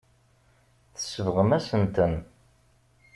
[0.93, 2.13] Tsebɣem-asen-ten.